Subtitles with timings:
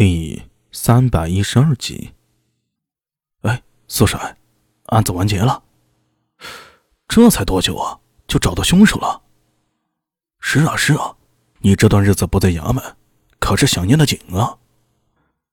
[0.00, 2.12] 第三百一十二集。
[3.42, 4.38] 哎，苏帅，
[4.86, 5.62] 案子完结了。
[7.06, 9.20] 这才多久啊，就找到凶手了？
[10.40, 11.16] 是啊，是啊，
[11.58, 12.82] 你这段日子不在衙门，
[13.38, 14.56] 可是想念的紧啊。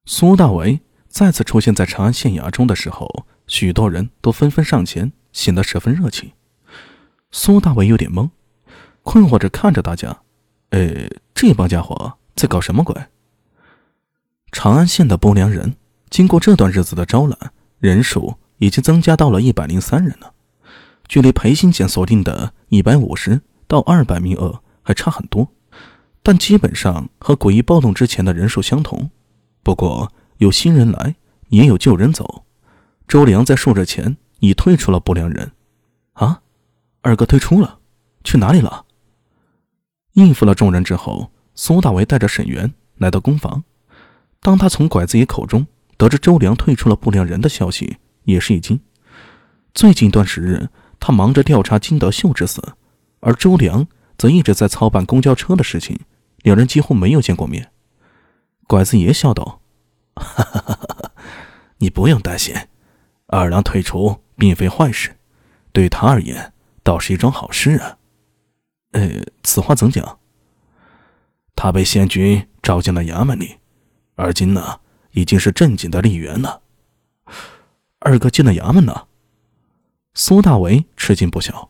[0.06, 0.80] 苏大为
[1.10, 6.32] 再次出现在长安县衙中的时候，许多人都纷纷上前，显得十分热情。
[7.32, 8.30] 苏大为有点懵，
[9.04, 10.22] 困惑着看着大家。
[10.70, 12.96] 呃，这帮家伙在搞什么鬼？
[14.52, 15.76] 长安县的不良人，
[16.10, 17.38] 经过这段日子的招揽，
[17.80, 20.34] 人数已经增加到了一百零三人了，
[21.08, 25.50] 距离裴新简锁定的一百五十到二百名额还差很多，
[26.24, 29.10] 但基本上和诡异暴动之前的人数相同。
[29.64, 31.16] 不过有新人来，
[31.50, 32.46] 也有旧人走。
[33.08, 35.52] 周良在数着钱已退出了不良人。
[36.14, 36.42] 啊，
[37.02, 37.80] 二哥退出了，
[38.24, 38.86] 去哪里了？
[40.14, 43.64] 应付了众人之后，苏大为带着沈源来到公房。
[44.48, 48.80] 当他从拐子爷口中得知周良退出了不良人的消息，也是一惊。
[49.74, 50.70] 最近一段时日，
[51.02, 52.64] 他忙着调查金德秀之死，
[53.20, 53.86] 而周良
[54.18, 56.00] 则一直在操办公交车的事情，
[56.44, 57.74] 两人几乎没有见过面。
[58.68, 59.60] 拐子爷笑道
[60.16, 61.12] ：“哈哈哈哈哈
[61.80, 62.56] 你不用担心，
[63.26, 65.18] 二郎退出并非坏事，
[65.74, 67.98] 对他而言倒是一桩好事啊。”
[68.96, 69.10] 呃，
[69.44, 70.20] 此话怎讲？
[71.54, 73.58] 他被县君召进了衙门里。
[74.18, 76.62] 而今呢，已经是正经的吏员了。
[78.00, 79.08] 二哥进了衙门了。
[80.16, 81.70] 苏大为吃惊不小，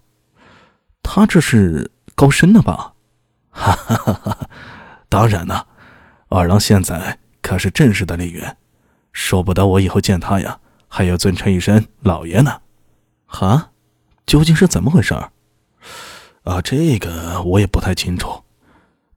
[1.04, 2.94] 他这是高升了吧？
[3.50, 4.50] 哈哈哈哈！
[5.10, 5.68] 当然了，
[6.30, 8.56] 二郎现在可是正式的吏员，
[9.12, 12.62] 说不得我以后见他呀，还要尊称一声老爷呢。
[13.26, 13.72] 哈，
[14.26, 15.14] 究竟是怎么回事？
[16.44, 18.44] 啊，这个我也不太清楚，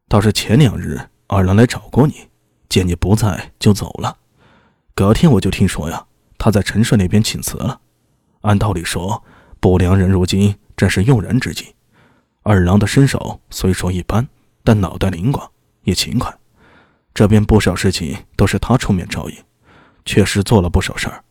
[0.08, 2.29] 倒是前两日二郎来找过你。
[2.70, 4.16] 见你不在就走了，
[4.94, 6.06] 隔天我就听说呀，
[6.38, 7.80] 他在陈帅那边请辞了。
[8.42, 9.22] 按道理说，
[9.58, 11.74] 不良人如今正是用人之际。
[12.42, 14.26] 二郎的身手虽说一般，
[14.64, 15.50] 但脑袋灵光，
[15.82, 16.32] 也勤快。
[17.12, 19.36] 这边不少事情都是他出面照应，
[20.04, 21.24] 确实做了不少事儿。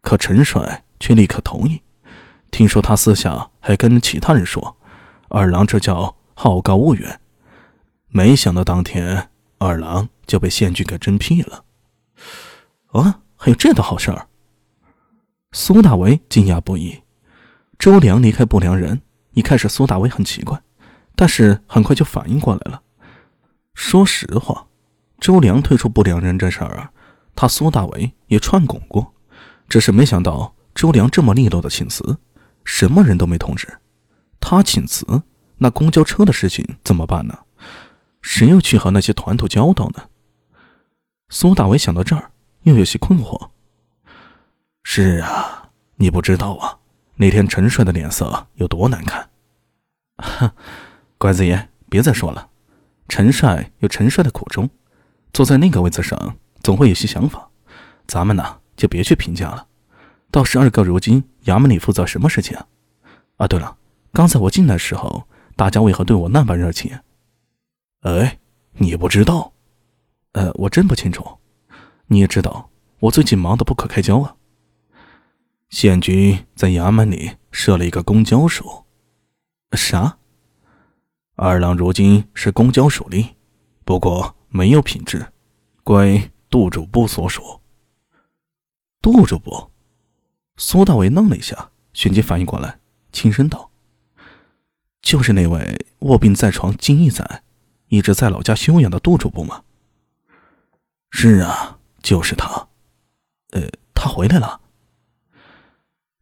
[0.00, 1.82] 可陈帅却立刻同意。
[2.52, 4.76] 听说他私下还跟其他人说，
[5.28, 7.20] 二郎这叫好高骛远。
[8.08, 10.08] 没想到当天二郎。
[10.28, 11.64] 就被县君给征辟了，
[12.88, 14.28] 啊，还有这等好事儿！
[15.52, 17.00] 苏大为惊讶不已。
[17.78, 19.00] 周良离开不良人，
[19.32, 20.60] 一开始苏大为很奇怪，
[21.16, 22.82] 但是很快就反应过来了。
[23.72, 24.66] 说实话，
[25.18, 26.92] 周良退出不良人这事儿啊，
[27.34, 29.14] 他苏大为也串拱过，
[29.66, 32.18] 只是没想到周良这么利落的请辞，
[32.64, 33.66] 什么人都没通知。
[34.38, 35.22] 他请辞，
[35.56, 37.38] 那公交车的事情怎么办呢？
[38.22, 40.08] 谁又去和那些团头交道呢？
[41.28, 42.30] 苏大伟想到这儿，
[42.62, 43.50] 又有些困惑。
[44.82, 46.78] 是啊，你不知道啊，
[47.16, 49.28] 那天陈帅的脸色有多难看。
[50.16, 50.50] 哼，
[51.18, 52.48] 拐子爷，别再说了。
[53.08, 54.68] 陈帅有陈帅的苦衷，
[55.32, 57.48] 坐在那个位子上，总会有些想法。
[58.06, 59.66] 咱们呢，就别去评价了。
[60.30, 62.66] 倒是二哥，如今衙门里负责什么事情啊？
[63.36, 63.76] 啊，对了，
[64.12, 66.98] 刚才我进来的时候，大家为何对我那般热情？
[68.00, 68.38] 哎，
[68.74, 69.52] 你不知道？
[70.32, 71.38] 呃，我真不清楚。
[72.06, 72.70] 你也知道，
[73.00, 74.36] 我最近忙得不可开交啊。
[75.68, 78.84] 县军在衙门里设了一个公交署。
[79.72, 80.18] 啥？
[81.34, 83.34] 二郎如今是公交署吏，
[83.84, 85.26] 不过没有品质，
[85.84, 87.60] 归杜主簿所属。
[89.02, 89.70] 杜主簿？
[90.56, 92.80] 苏大伟愣了一下，旋即反应过来，
[93.12, 93.70] 轻声道
[95.02, 97.42] ：“就是那位卧病在床金一载，
[97.88, 99.62] 一直在老家休养的杜主簿吗？”
[101.10, 102.68] 是啊，就是他。
[103.50, 103.62] 呃，
[103.94, 104.60] 他回来了。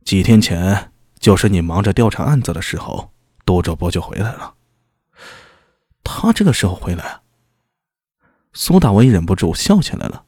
[0.05, 3.11] 几天前，就是你忙着调查案子的时候，
[3.45, 4.55] 杜主播就回来了。
[6.05, 7.21] 他这个时候回来，
[8.53, 10.25] 苏大为忍不住笑起来了。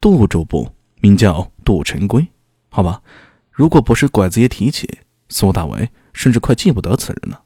[0.00, 0.70] 杜主簿
[1.00, 2.28] 名叫杜晨归，
[2.70, 3.02] 好吧？
[3.50, 7.42] 如果不是拐子爷提起，苏大为甚至快记不得此人了。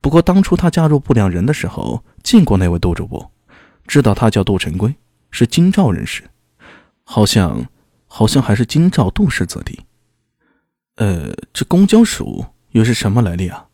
[0.00, 3.30] 不过当初他加入不良人的时候，见过那位杜主簿，
[3.86, 4.94] 知道他叫杜晨归。
[5.32, 6.28] 是京兆人士，
[7.04, 7.64] 好像，
[8.08, 9.78] 好像还是京兆杜氏子弟。
[10.96, 13.68] 呃，这公交署又是什么来历啊？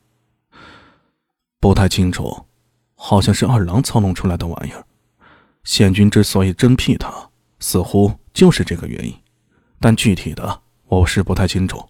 [1.59, 2.45] 不太清楚，
[2.95, 4.85] 好像是二郎操弄出来的玩意儿。
[5.65, 7.11] 宪军之所以征辟他，
[7.59, 9.15] 似乎就是这个原因，
[9.81, 11.83] 但具体的我是不太清楚。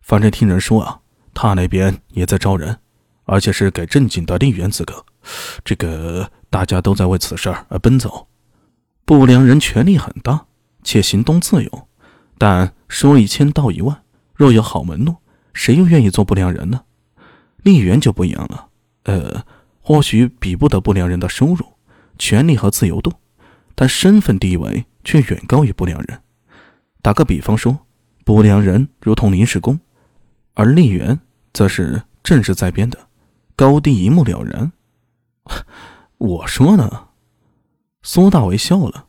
[0.00, 1.00] 反正听人说啊，
[1.32, 2.76] 他那边也在招人，
[3.28, 5.04] 而且是给正经的吏员资格。
[5.62, 8.26] 这个大家都在为此事而奔走。
[9.04, 10.46] 不良人权力很大，
[10.82, 11.88] 且行动自由，
[12.38, 14.02] 但说一千道一万，
[14.34, 15.16] 若有好门路，
[15.52, 16.82] 谁又愿意做不良人呢？
[17.62, 18.68] 丽媛就不一样了，
[19.04, 19.44] 呃，
[19.80, 21.64] 或许比不得不良人的收入、
[22.18, 23.12] 权力和自由度，
[23.74, 26.22] 但身份地位却远高于不良人。
[27.02, 27.78] 打个比方说，
[28.24, 29.80] 不良人如同临时工，
[30.54, 31.18] 而丽媛
[31.52, 33.07] 则是正式在编的，
[33.58, 34.70] 高低一目了然。
[36.18, 37.08] 我说呢？
[38.04, 39.06] 苏大为笑了，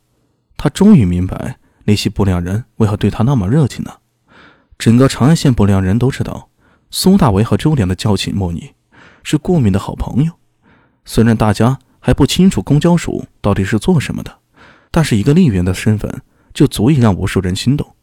[0.57, 3.99] 他终于明白那些不良人为何对他那么热情了。
[4.79, 6.49] 整个长安县不良人都知道，
[6.89, 8.71] 苏大为和周良的交情莫逆，
[9.21, 10.33] 是过命的好朋友。
[11.05, 14.39] 虽然大家还不清楚公交署到底是做什么的，
[14.89, 16.23] 但是一个吏员的身份
[16.55, 17.95] 就足以让无数人心动。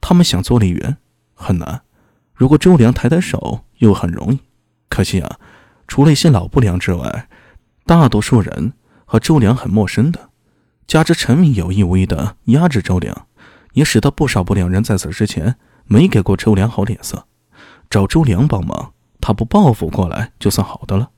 [0.00, 0.98] 他们想做吏员
[1.34, 1.82] 很难，
[2.32, 4.38] 如果周良抬抬手又很容易。
[4.88, 5.38] 可惜啊，
[5.90, 7.28] 除了一些老不良之外，
[7.84, 8.72] 大多数人。
[9.04, 10.30] 和周良很陌生的，
[10.86, 13.26] 加之陈敏有意无意的压制周良，
[13.72, 15.56] 也使得不少不良人在此之前
[15.86, 17.26] 没给过周良好脸色。
[17.90, 21.10] 找周良帮忙，他不报复过来就算好的了。